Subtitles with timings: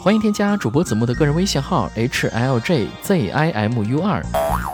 [0.00, 4.22] 欢迎添加主播子木的个人微信号 h l j z i m u 二，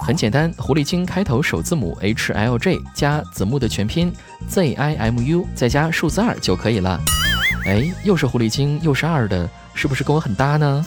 [0.01, 4.13] 很简单，狐狸精开头首字母 h l j 加子木的全拼
[4.47, 7.01] z i m u 再加数字二就可以了。
[7.67, 10.87] 哎，又是狐狸精又是二的，是不是跟我很搭呢？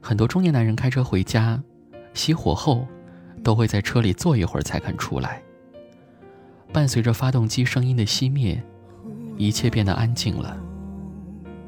[0.00, 1.60] 很多中年男人开车回家，
[2.14, 2.86] 熄火后
[3.42, 5.42] 都会在车里坐一会儿才肯出来。
[6.72, 8.62] 伴随着发动机声音的熄灭，
[9.36, 10.56] 一切变得安静了。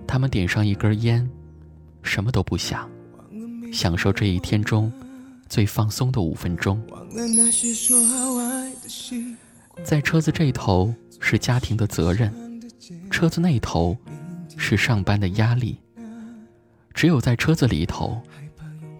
[0.06, 1.28] 他们点上一根烟，
[2.02, 2.88] 什么都不想，
[3.72, 4.92] 享受这一天中
[5.48, 6.82] 最放松的五分钟。
[9.82, 12.32] 在车子这头是家庭的责任，
[13.10, 13.96] 车子那头
[14.56, 15.76] 是上班的压力。
[16.94, 18.22] 只有在车子里头，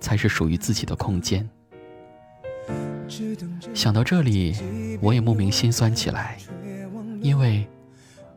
[0.00, 1.48] 才是属于自己的空间。
[3.74, 4.56] 想到这里，
[5.00, 6.38] 我也莫名心酸起来，
[7.20, 7.66] 因为，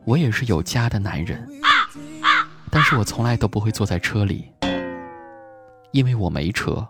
[0.04, 1.48] 我也是有家的男人，
[2.70, 4.46] 但是我从来都不会坐在车里，
[5.92, 6.86] 因为我没车。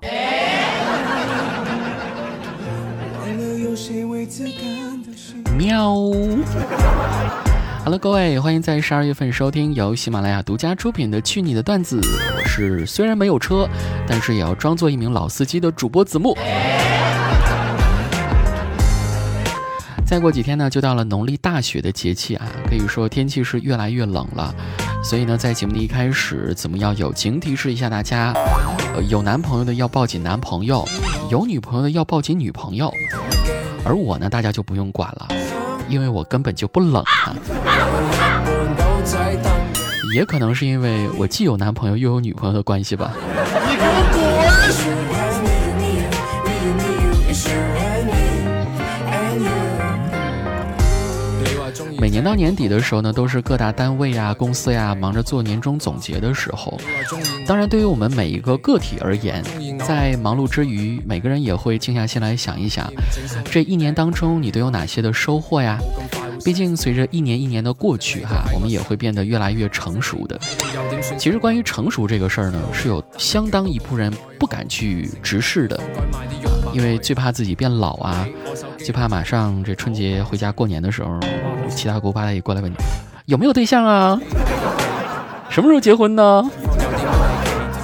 [5.56, 5.94] 喵。
[7.84, 12.00] Hello，各位，欢迎在十二月份收听由喜马拉雅独家出品的《去你的段子》，
[12.36, 13.68] 我是虽然没有车，
[14.06, 16.36] 但是也要装作一名老司机的主播子木。
[20.08, 24.54] 再过几天呢，就到了农历大雪的节气啊，可以说天气是越来越冷了。
[25.04, 28.32] 所以呢，在节目的一开始，怎么要友情提示一下大家：
[28.94, 30.82] 呃，有男朋友的要抱紧男朋友，
[31.30, 32.90] 有女朋友的要抱紧女朋友。
[33.84, 35.28] 而我呢，大家就不用管了，
[35.90, 37.36] 因为我根本就不冷啊。
[40.14, 43.12] 也可能是因为我既有男朋友又有女朋友的关系吧。
[52.08, 56.80] 每年到年底的时候呢，都是各大单位呀、公司呀忙着做年终总结的时候。
[57.46, 59.44] 当然，对于我们每一个个体而言，
[59.86, 62.90] 在忙碌之余，每个人也会静下心来想一想，
[63.44, 65.78] 这一年当中你都有哪些的收获呀？
[66.42, 70.40] 毕竟随着一年一年的过去，哈，我们也会变得越来越成熟的。
[71.18, 75.78] 其实关于成熟这个事儿呢，是有相当一部分人不敢去直视的，
[76.72, 78.26] 因为最怕自己变老啊，
[78.78, 81.20] 最怕马上这春节回家过年的时候。
[81.68, 82.76] 七大姑八大姨过来问你
[83.26, 84.20] 有没有对象啊？
[85.48, 86.50] 什么时候结婚呢？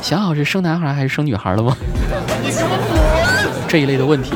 [0.03, 1.77] 想好是生男孩还是生女孩了吗？
[3.69, 4.33] 这一类的问题。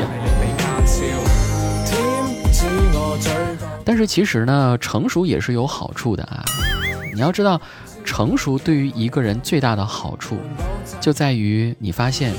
[3.84, 6.44] 但是其实呢，成熟也是有好处的啊。
[7.14, 7.60] 你要知道，
[8.04, 10.36] 成熟对于一个人最大的好处，
[11.00, 12.34] 就在于你发现，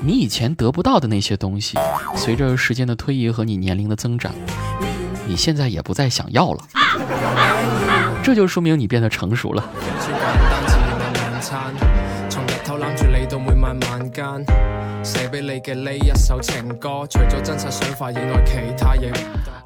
[0.00, 1.78] 你以前得不到的那些东西，
[2.14, 4.34] 随着时间的推移和你年龄的增长。
[5.26, 6.64] 你现在也不再想要了，
[8.22, 9.64] 这就说明你变得成熟了。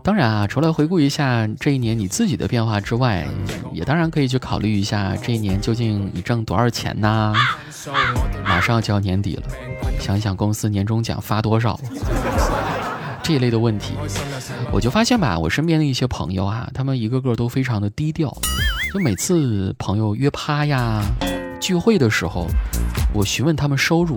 [0.03, 3.27] 当然啊，除了回顾一下这一年你自己的变化之外，
[3.73, 7.35] 也当然可以去考虑一下这一年究竟你挣多少钱呢？
[8.45, 9.43] 马上就要年底了，
[10.01, 11.79] 想想公司年终奖发多少。
[13.29, 13.93] 这一类的问题，
[14.73, 18.35] 我就发现吧，我身边的一些朋友啊，他们一个个都非常的低调。
[18.95, 21.03] 就每次朋友约趴呀、
[21.61, 22.47] 聚会的时候，
[23.13, 24.17] 我询问他们收入，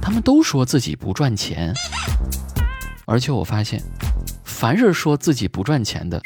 [0.00, 1.74] 他们都说自己不赚钱。
[3.04, 3.82] 而且我发现，
[4.44, 6.18] 凡是说自己不赚钱的，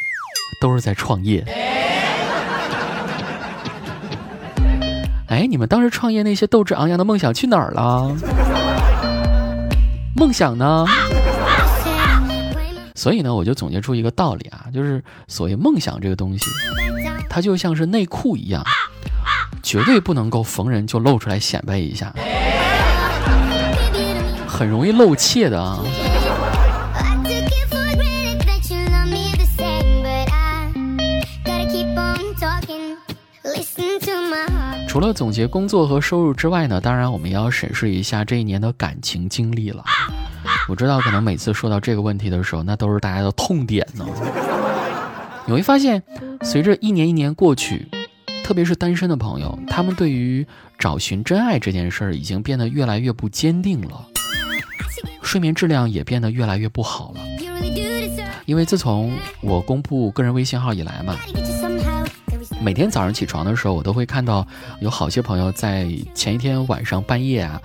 [0.61, 1.45] 都是在创业。
[5.27, 8.15] 哎，你们当时创业那些斗志昂扬的梦想去哪儿了？
[10.15, 10.87] 梦想呢？
[13.03, 16.45] 所以呢，我就总结出一个道理啊，就是所谓梦想这个东西，
[17.29, 18.65] 它就像是内裤一样，
[19.61, 22.15] 绝对不能够逢人就露出来显摆一下，
[24.47, 25.83] 很容易露怯的啊。
[34.87, 39.83] 除了总结工作和收入之外呢，当然我们也要审视一下这一年的感情经历了。
[40.69, 44.07] 我知道，可能每次说到这个问题的时候，那都是大家的痛点呢。
[45.45, 46.03] 你会发现，
[46.43, 47.89] 随着一年一年过去，
[48.45, 50.47] 特别是单身的朋友，他们对于
[50.79, 54.07] 找寻真爱这件事儿已经变得越来越不坚定了，
[55.23, 57.21] 睡眠质量也变得越来越不好了。
[58.47, 61.17] 因为自从我公布个人微信号以来嘛，
[62.61, 64.47] 每天早上起床的时候，我都会看到
[64.81, 67.61] 有好些朋友在前一天晚上半夜啊。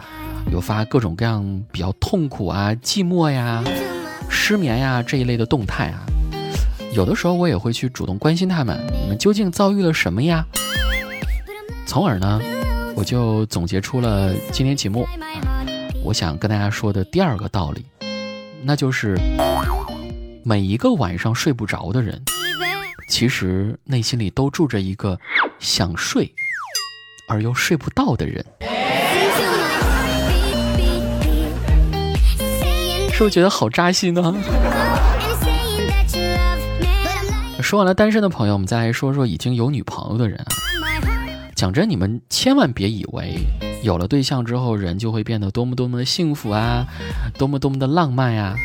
[0.52, 3.64] 有发各种各样比较痛苦啊、寂寞呀，
[4.30, 6.06] 失眠呀这一类的动态啊，
[6.94, 10.46] 有的时候我也会去主动关心他们，你们究竟遭遇了什么呀？
[11.86, 12.42] 从而呢，
[12.96, 15.66] 我就总结出了今天节目啊，
[16.04, 17.86] 我想跟大家说的第二个道理，
[18.64, 19.18] 那就是
[20.44, 22.24] 每一个晚上睡不着的人，
[23.10, 25.20] 其实内心里都住着一个
[25.60, 26.34] 想睡
[27.28, 28.44] 而又睡不到的人。
[33.18, 34.22] 是不是觉得好扎心呢？
[37.64, 40.46] 说完了单身的朋友，我们再来说说已经有女朋友的人啊。
[41.56, 43.40] 讲真，你们千万别以为
[43.82, 46.86] 有了对象之后，人就会变得多么多么的幸福啊，
[47.40, 48.56] 多么多么的浪漫呀。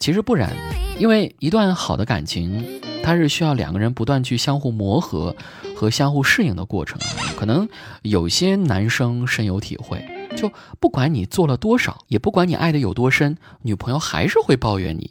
[0.00, 0.50] 其实不然，
[0.98, 2.64] 因为一段好的感情，
[3.02, 5.36] 它是需要两个人不断去相互磨合
[5.76, 6.98] 和相互适应的过程。
[7.36, 7.68] 可能
[8.00, 10.02] 有些男生深有体会。
[10.36, 10.50] 就
[10.80, 15.10] 不管你做了多少，也不管你爱的有多深，女朋友还是会抱怨你。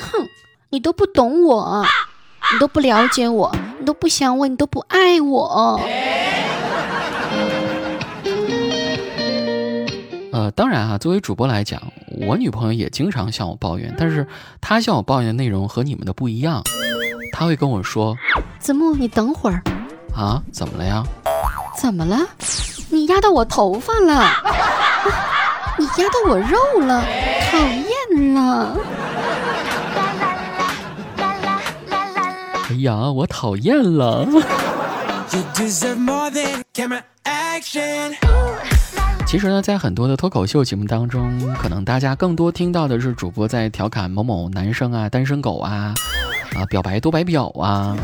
[0.00, 0.26] 哼，
[0.70, 1.84] 你都不懂我，
[2.52, 5.80] 你都不了解我，你都不想我，你都不爱我。
[10.32, 11.82] 呃，当然啊，作为主播来讲，
[12.26, 14.26] 我女朋友也经常向我抱怨，但是
[14.60, 16.62] 她向我抱怨的内容和你们的不一样。
[17.32, 18.16] 她会跟我说
[18.60, 19.62] ：“子木，你等会儿。”
[20.14, 20.42] 啊？
[20.52, 21.02] 怎么了呀？
[21.78, 22.18] 怎么了？
[23.06, 24.28] 你压到我头发了，
[25.78, 27.04] 你压到我肉了，
[27.52, 28.76] 讨厌了！
[32.68, 34.26] 哎呀，我讨厌了。
[39.24, 45.94] 其实呢，在很多的脱口秀节目当中，可能大家更多听到的是主播在调侃某某男生啊、单身狗啊、
[46.56, 47.96] 啊表白多白表啊。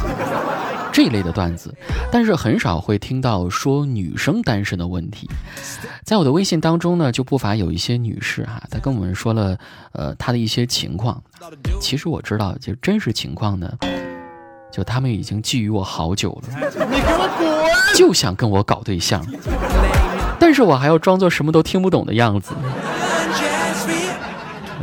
[0.92, 1.74] 这一类的段子，
[2.10, 5.28] 但是很少会听到说女生单身的问题。
[6.04, 9.56] 在我的微信当中呢，就不乏有一些女士哈，她跟我们说了，
[9.92, 11.22] 呃，她的一些情况。
[11.80, 13.72] 其实我知道，就真实情况呢，
[14.70, 16.48] 就他们已经觊觎我好久了，
[16.90, 19.24] 你给我滚，就想跟我搞对象，
[20.38, 22.52] 但是我还要装作什么都听不懂的样子。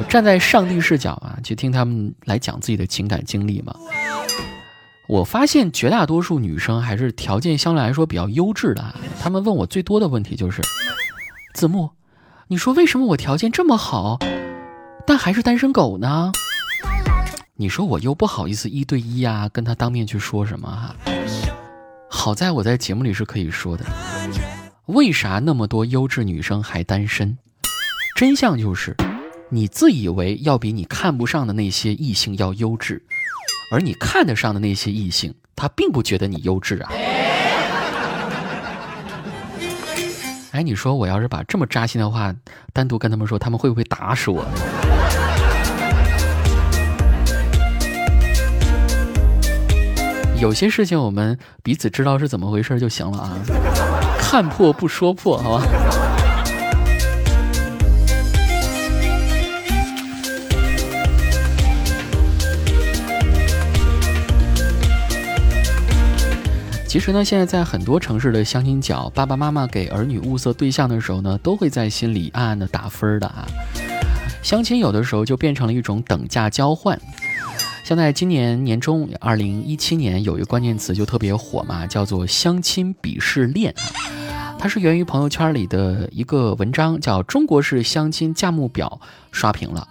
[0.07, 3.75] 站在上帝视角啊，去听他们来讲自己的情感经历嘛。
[5.09, 8.93] 我发现绝大多数女生还是条件相对来说比较优质的。
[9.19, 10.61] 她们问我最多的问题就是：
[11.55, 11.89] 子木，
[12.47, 14.19] 你说为什么我条件这么好，
[15.07, 16.31] 但还是单身狗呢？
[17.55, 20.95] 你说我又不好意思一对一呀，跟他当面去说什么哈？
[22.07, 23.83] 好在我在节目里是可以说的。
[24.85, 27.35] 为啥那么多优质女生还单身？
[28.15, 28.95] 真相就是，
[29.49, 33.03] 你自以为要比你看不上的那些异性要优质。
[33.71, 36.91] 而你看得上的那些异性，他并不觉得你优质啊！
[40.51, 42.33] 哎，你说我要是把这么扎心的话
[42.73, 44.43] 单独跟他们说，他们会不会打死我？
[50.41, 53.37] 有些事情我们彼此知道是怎么回事就行了啊，
[54.19, 55.65] 看破不说破，好吧？
[66.89, 73.45] 其实呢，现在在很多城市的相亲角，爸爸妈妈给儿女物色对象的时候呢，都会在心里暗暗的打分的啊。
[74.41, 76.99] 相亲有的时候就变成了一种等价交换。
[77.83, 83.71] 像在今年年中，二零一七年有一个关键词就特别火嘛，叫做相亲鄙视链。
[84.57, 88.99] 它是源于朋友圈里的一个文章，叫《中国式相亲价目表》，
[89.31, 89.87] 刷屏了。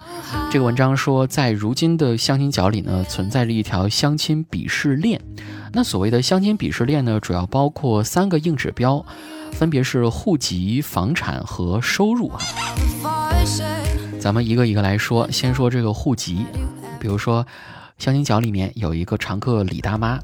[0.51, 5.21] 这个文章说，在如今的相亲角里呢，存在着一条相亲鄙视链。
[5.71, 9.05] 那所谓的相亲鄙视链呢，主要包括三个硬指标，
[9.51, 12.39] 分别是户籍、房产和收入啊。
[14.19, 16.45] 咱们一个一个来说，先说这个户籍。
[16.99, 17.45] 比如说，
[17.97, 20.19] 相亲角里面有一个常客李大妈。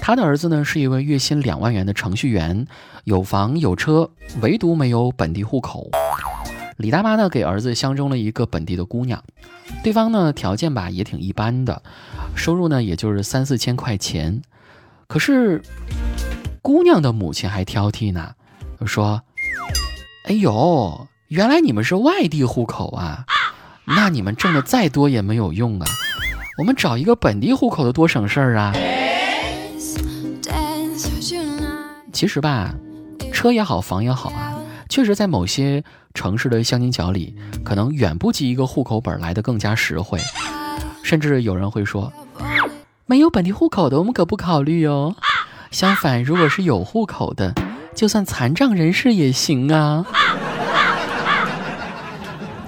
[0.00, 2.66] 他的儿子呢是一位月薪两万元的程序员，
[3.04, 5.90] 有房有车，唯独没有本地户口。
[6.78, 9.22] 李大妈呢给儿子相中了一个本地的姑娘，
[9.82, 11.82] 对方呢条件吧也挺一般的，
[12.34, 14.40] 收入呢也就是三四千块钱。
[15.08, 15.62] 可是
[16.60, 18.34] 姑娘的母亲还挑剔呢，
[18.84, 19.22] 说
[20.28, 23.24] ：“哎呦，原来你们是外地户口啊，
[23.86, 25.86] 那你们挣的再多也没有用啊，
[26.58, 28.74] 我们找一个本地户口的多省事儿啊。”
[32.12, 32.74] 其实吧，
[33.32, 34.60] 车也好，房也好啊，
[34.90, 37.34] 确实在某些城市的相亲角里，
[37.64, 40.20] 可能远不及一个户口本来的更加实惠。
[41.02, 42.12] 甚至有人会说，
[43.10, 45.16] 没有本地户口的，我们可不考虑哦。
[45.70, 47.54] 相反，如果是有户口的，
[47.94, 50.04] 就算残障人士也行啊。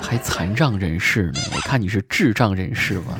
[0.00, 1.40] 还残障人士呢？
[1.54, 3.18] 我看你是智障人士吧。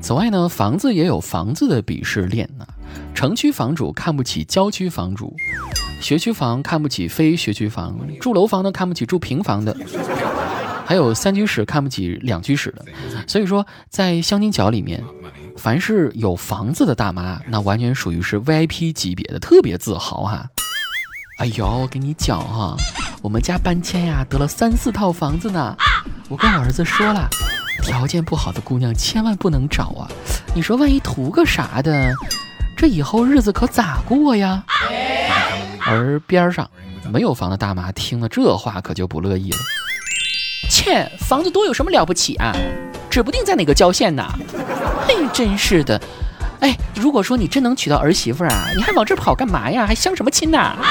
[0.00, 2.66] 此外呢，房子也有房子的鄙视链呢。
[3.14, 5.36] 城区房主看不起郊区房主，
[6.00, 9.76] 学区房看不起非学区房，住楼房的看不起住平房的，
[10.84, 12.84] 还有三居室看不起两居室的。
[13.26, 15.02] 所以说，在相亲角里面，
[15.56, 20.46] 凡是有房子的大妈，那完全属于是 VIP 级别的，特别自豪哈。
[21.38, 22.76] 哎呦，我跟你讲哈，
[23.22, 25.76] 我们家搬迁呀，得了三四套房子呢。
[26.28, 27.28] 我跟我儿子说了，
[27.82, 30.08] 条件不好的姑娘千万不能找啊。
[30.54, 32.12] 你说万一图个啥的？
[32.76, 34.64] 这以后日子可咋过呀？
[35.90, 36.70] 而边上
[37.12, 39.58] 没有房的大妈听了这话可就不乐意了。
[40.70, 42.54] 切，房子多有什么了不起啊？
[43.10, 44.24] 指不定在哪个郊县呢。
[45.08, 46.00] 嘿，真是的。
[46.60, 49.84] 哎，如果说你真能娶到儿媳妇啊，你还往这跑干嘛呀？
[49.84, 50.76] 还相什么亲呐？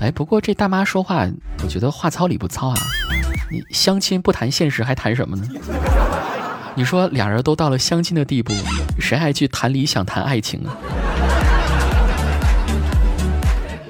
[0.00, 1.26] 哎，不过这大妈说话，
[1.62, 2.76] 我觉得话糙理不糙啊。
[3.50, 5.46] 你相亲不谈现实，还谈什么呢？
[6.76, 8.52] 你说俩人都到了相亲的地步，
[9.00, 10.76] 谁还去谈理想、谈爱情啊？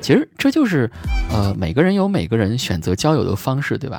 [0.01, 0.91] 其实这就是，
[1.31, 3.99] 呃，每个人有每个人选择交友的方式，对吧？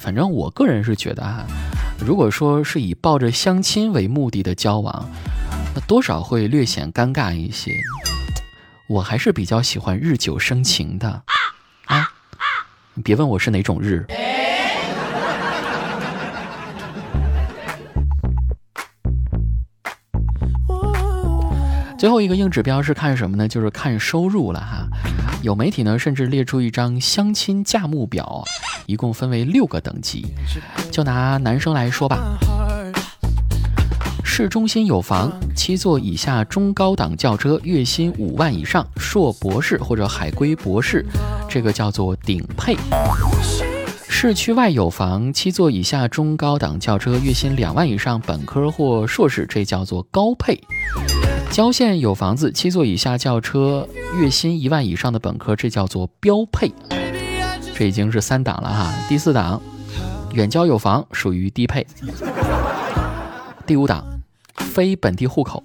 [0.00, 1.46] 反正我个人是觉得啊，
[2.04, 5.08] 如果说是以抱着相亲为目的的交往，
[5.74, 7.72] 那多少会略显尴尬一些。
[8.86, 11.22] 我还是比较喜欢日久生情的
[11.86, 12.10] 啊！
[12.92, 14.04] 你别问我是哪种日。
[21.96, 23.48] 最后一个硬指标是看什么呢？
[23.48, 24.86] 就是看收入了哈。
[25.42, 28.42] 有媒体呢甚至列出一张相亲价目表，
[28.86, 30.26] 一共分为六个等级。
[30.90, 32.36] 就拿男生来说吧，
[34.24, 41.06] 市中心有房，七座以下中高档轿车，月薪五万以上，硕博士或者海归博士，
[41.48, 42.76] 这个叫做顶配。
[44.08, 50.58] 市区外有房，七座以下中高档轿车，月薪两万以上，本科或硕士，这叫做高配。
[51.54, 56.72] 郊县有房子，七座以下轿车，月薪一万以上的本科，这叫做标配。
[57.76, 59.62] 这已经是三档了哈，第四档，
[60.32, 61.86] 远郊有房，属于低配。
[63.64, 64.04] 第五档，
[64.56, 65.62] 非本地户口，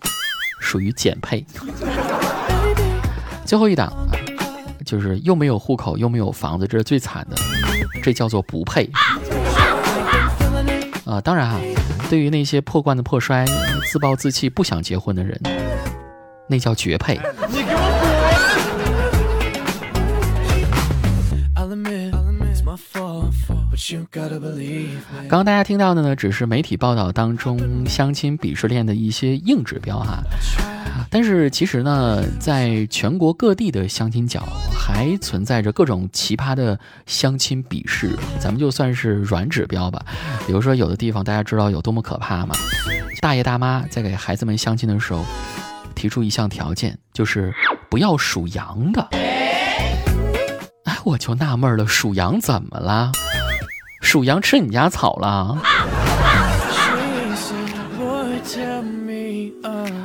[0.61, 1.43] 属于减配。
[3.43, 3.91] 最后一档，
[4.85, 7.35] 就是又没有户口又没有房子，这是最惨的，
[8.03, 8.87] 这叫做不配。
[11.03, 11.59] 啊，当然哈，
[12.11, 13.43] 对于那些破罐子破摔、
[13.91, 15.41] 自暴自弃、不想结婚的人，
[16.49, 17.17] 那叫绝配。
[25.27, 30.21] 刚刚大家听到的呢，只是媒体报道当中相亲鄙视链的一些硬指标哈。
[31.11, 40.05] 但是其实呢，在全国各地的相亲角还存在着各种奇葩的相亲鄙视，咱们就算是软指标吧。
[40.45, 42.55] 比如说，有的地方大家知道有多么可怕吗？
[43.21, 45.25] 大爷大妈在给孩子们相亲的时候，
[45.99, 47.53] 提出一项条件，就是
[47.89, 49.05] 不要属羊的。
[50.85, 53.11] 哎，我就纳闷了，属羊怎么了？
[54.01, 55.61] 属羊吃你家草了？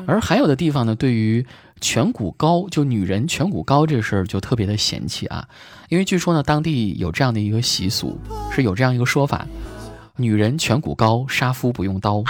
[0.08, 1.46] 而还有的地方呢，对于
[1.80, 5.46] 颧骨高，就女人颧骨高这事儿就特别的嫌弃啊，
[5.90, 8.18] 因为据说呢，当地有这样的一个习俗，
[8.50, 9.46] 是有这样一个说法：
[10.16, 12.24] 女人颧骨高，杀夫不用刀；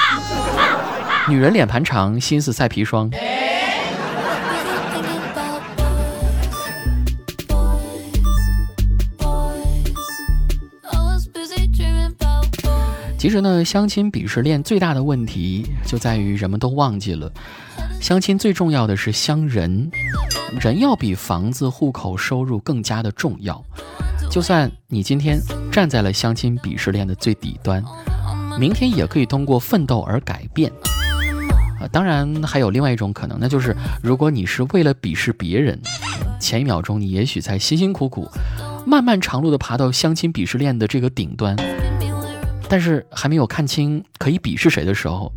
[1.26, 3.10] 女人脸盘长，心思赛砒霜。
[13.16, 17.32] 其实呢，相亲鄙视链最大的问题就在于人们都忘记了，
[17.98, 19.90] 相亲最重要的是相人，
[20.60, 23.64] 人要比房子、户口、收入更加的重要。
[24.30, 25.40] 就算你今天
[25.72, 27.82] 站在了相亲鄙视链的最底端，
[28.60, 30.70] 明天也可以通过奋斗而改变。
[31.80, 35.80] 啊，当然还有另外一种可能，那就是如果你是为了鄙视别人，
[36.40, 38.28] 前一秒钟你也许在辛辛苦苦、
[38.86, 41.56] 漫漫长路的爬到相亲鄙视链的这个顶端。
[42.68, 45.30] 但是还没有看清可以鄙视谁的时候，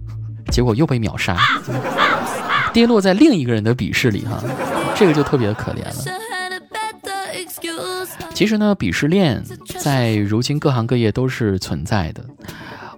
[0.49, 1.37] 结果又被秒杀，
[2.73, 4.41] 跌落在另一个人的鄙视里哈，
[4.95, 5.93] 这个就特别的可怜了。
[8.33, 9.43] 其实呢，鄙视链
[9.79, 12.23] 在如今各行各业都是存在的。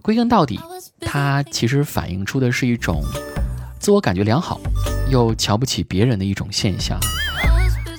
[0.02, 0.60] 归根到底，
[1.02, 3.04] 它其实反映出的是一种
[3.80, 4.60] 自我感觉良好
[5.10, 7.00] 又瞧不起别人的一种现象。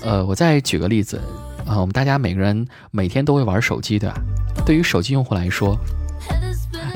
[0.02, 1.20] 呃，我再举个例子
[1.66, 4.16] 啊，我们大家每个人每天都会玩手机，对吧？
[4.64, 5.76] 对于手机用户来说。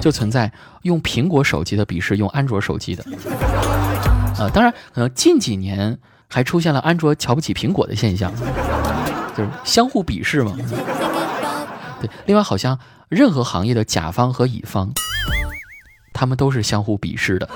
[0.00, 3.02] 就存在用苹果手机的鄙视用安卓手机的。
[4.38, 5.98] 呃，当然，可能近几年
[6.28, 8.30] 还出现了安卓瞧不起苹果的现象，
[9.34, 10.54] 就是相互鄙视嘛。
[12.02, 14.92] 对，另外好像任何行业的甲方和乙方，
[16.12, 17.48] 他们都是相互鄙视的。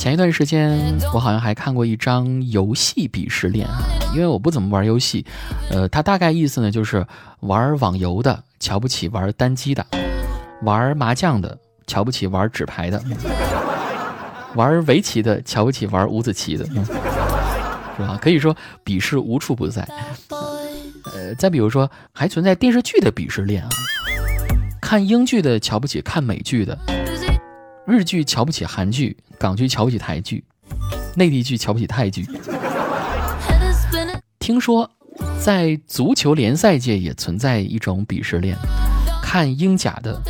[0.00, 0.80] 前一段时间，
[1.12, 3.82] 我好像还看过一张游戏鄙视链啊，
[4.14, 5.22] 因为我不怎么玩游戏，
[5.70, 7.06] 呃，它大概意思呢就是
[7.40, 9.86] 玩网游的瞧不起玩单机的，
[10.62, 12.98] 玩麻将的瞧不起玩纸牌的，
[14.54, 18.18] 玩围棋的瞧不起玩五子棋的，是吧？
[18.22, 19.86] 可以说鄙视无处不在。
[21.14, 23.68] 呃，再比如说，还存在电视剧的鄙视链啊，
[24.80, 26.78] 看英剧的瞧不起看美剧的。
[27.86, 30.44] 日剧瞧不起韩剧，港剧瞧不起台剧，
[31.16, 32.26] 内地剧瞧不起泰剧。
[34.38, 34.88] 听说
[35.40, 38.56] 在足球联赛界也存在一种鄙视链，
[39.22, 40.20] 看英甲的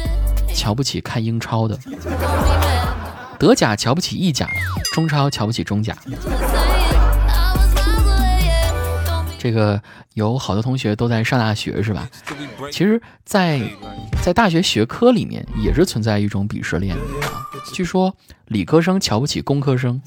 [0.55, 1.79] 瞧不起看英超的，
[3.39, 4.49] 德甲瞧不起意甲，
[4.95, 5.97] 中超瞧不起中甲。
[9.39, 9.81] 这个
[10.15, 12.09] 有好多同学都在上大学是吧？
[12.71, 13.61] 其实，在
[14.23, 16.95] 在大学学科里面也是存在一种鄙视链。
[17.73, 18.15] 据说
[18.47, 20.01] 理科生瞧不起工科生，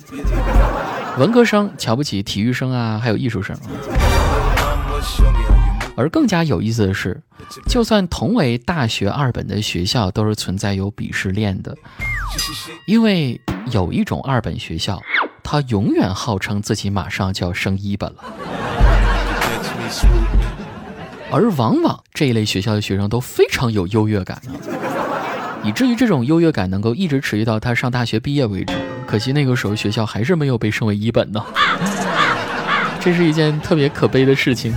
[1.17, 3.55] 文科生瞧不起体育生啊，还有艺术生。
[5.95, 7.21] 而更加有意思的是，
[7.67, 11.75] 就算同为大学二本的学校，都是存在有鄙视链的。
[12.87, 13.39] 因为
[13.71, 14.99] 有一种二本学校，
[15.43, 18.23] 它永远号称自己马上就要升一本了，
[21.31, 24.41] 而往往这一类学校的学生都非常有优越感。
[25.63, 28.73] 以至于这种优越感能够一直持续到他上大学毕业为止。
[29.07, 31.43] 可惜那个时候学校还是没有被升为一本呢，
[32.99, 34.73] 这是一件特别可悲的事情。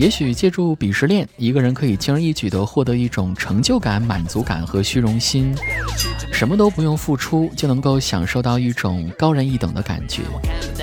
[0.00, 5.54] 也许借助鄙视链，一个人可以轻而易举地获得一种成就感、满足感和虚荣心，
[6.32, 10.22] 什么都不用付出就能够享受到一种高人一等的感觉。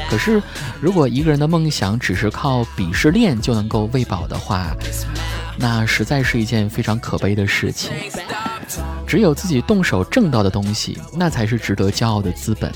[0.08, 0.39] 可是，
[0.80, 4.71] 如果一个人的梦想只是靠鄙视链就能够喂饱的话，
[5.58, 7.91] 那实在是一件非常可悲的事情。
[9.08, 12.71] 只有自己动手挣到的东西，那才是值得骄傲的资本。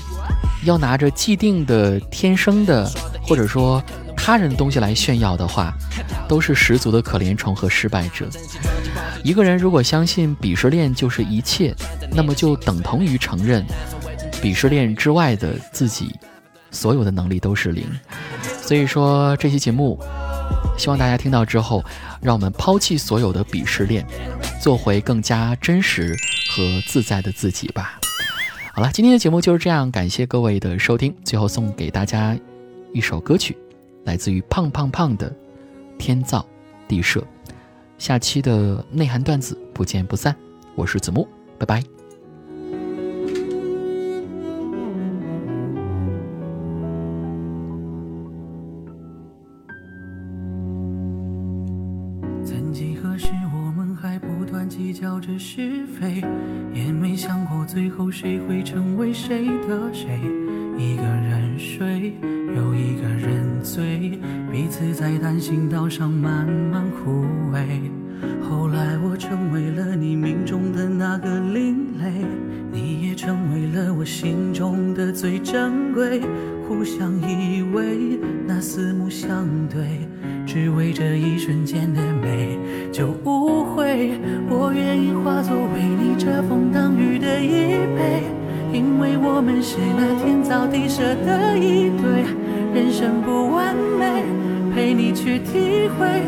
[0.64, 2.90] 要拿着既定的、天生的，
[3.22, 3.80] 或者说……
[4.24, 5.74] 他人的东西来炫耀的话，
[6.28, 8.28] 都是十足的可怜虫和失败者。
[9.24, 11.74] 一个人如果相信鄙视链就是一切，
[12.12, 13.66] 那么就等同于承认
[14.40, 16.14] 鄙视链之外的自己
[16.70, 17.84] 所有的能力都是零。
[18.62, 19.98] 所以说这期节目，
[20.78, 21.84] 希望大家听到之后，
[22.20, 24.06] 让我们抛弃所有的鄙视链，
[24.60, 26.16] 做回更加真实
[26.54, 27.98] 和自在的自己吧。
[28.72, 31.12] 好了，今天的节目就是这样，感谢各位的收听。
[31.24, 32.38] 最后送给大家
[32.92, 33.56] 一首歌曲。
[34.04, 35.34] 来自于胖胖胖的
[35.98, 36.44] 天造
[36.88, 37.24] 地设，
[37.98, 40.34] 下期的内涵段子不见不散。
[40.74, 41.26] 我是子木，
[41.58, 41.82] 拜拜。
[52.44, 56.22] 曾几何时，我们还不断计较着是非，
[56.74, 60.18] 也没想过最后谁会成为谁的谁。
[60.76, 62.14] 一个人睡。
[62.54, 64.20] 又一个人醉，
[64.52, 67.64] 彼此在单行道上慢慢枯萎。
[68.42, 72.12] 后来我成为了你命中的那个另类，
[72.70, 76.20] 你也成为了我心中的最珍贵。
[76.68, 80.06] 互相依偎，那四目相对，
[80.46, 82.58] 只为这一瞬间的美
[82.92, 84.12] 就无悔。
[84.50, 88.22] 我愿意化作为你遮风挡雨的衣被，
[88.72, 92.24] 因为我们是那天造地设的一对。
[92.74, 94.24] 人生不完美，
[94.74, 96.22] 陪你去体会，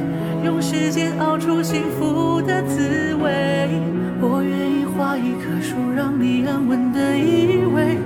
[0.44, 3.30] 用时间熬出幸福的滋味。
[4.20, 7.96] 我愿意画一棵树，让你安稳的依偎，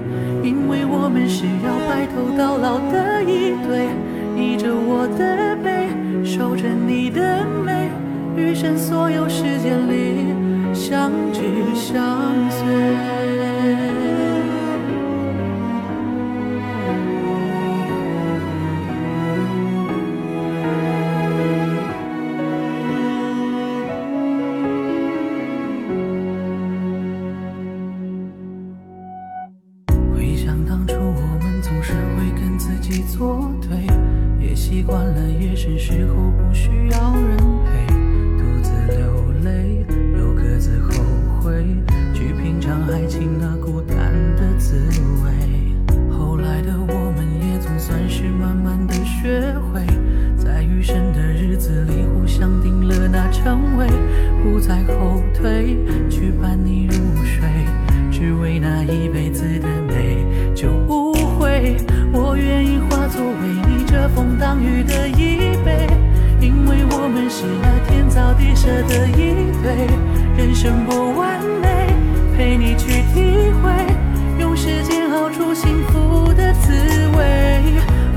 [0.44, 3.88] 因为我们是要白头到老的一对。
[4.36, 5.88] 依着我的背，
[6.24, 7.90] 守着你的美，
[8.36, 10.32] 余生所有时间里
[10.72, 11.42] 相知
[11.74, 13.27] 相随。
[34.68, 37.86] 习惯了夜深时候不需要人陪，
[38.36, 41.02] 独自流泪，又各自后
[41.40, 41.64] 悔，
[42.12, 44.76] 去品尝爱情那孤单的滋
[45.24, 45.32] 味。
[46.10, 49.86] 后来的我们也总算是慢慢的学会，
[50.36, 53.86] 在余生的日子里互相定了那称谓，
[54.42, 55.78] 不再后退，
[68.68, 69.88] 造地设的一对。
[70.36, 71.88] 人生不完美，
[72.36, 73.72] 陪你去体会，
[74.38, 76.72] 用时间熬出幸福的滋
[77.16, 77.62] 味。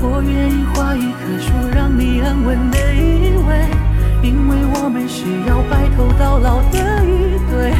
[0.00, 3.66] 我愿意画一棵树，让你安稳的依偎，
[4.22, 7.72] 因为我们是要白头到老的一对。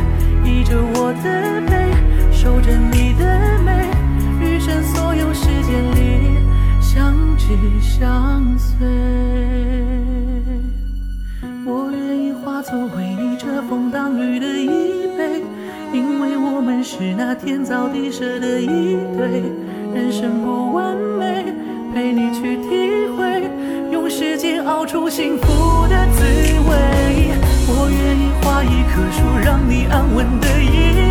[0.45, 1.73] 依着我的背，
[2.33, 3.87] 守着你的美，
[4.41, 6.39] 余生所有时间里
[6.81, 7.47] 相知
[7.81, 9.72] 相随。
[12.77, 14.69] 为你遮风挡雨的依
[15.19, 15.43] 偎，
[15.93, 19.43] 因为我们是那天造地设的一对。
[19.95, 21.45] 人生不完美，
[21.93, 23.51] 陪你去体会，
[23.91, 26.23] 用时间熬出幸福的滋
[26.69, 26.73] 味。
[27.69, 31.02] 我愿意画一棵树，让你安稳的依